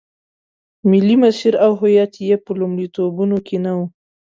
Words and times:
ملي 0.89 1.15
مسیر 1.23 1.53
او 1.65 1.71
هویت 1.79 2.13
یې 2.27 2.35
په 2.45 2.51
لومړیتوبونو 2.59 3.37
کې 3.47 3.57
نه 3.65 3.71
و. 3.77 3.81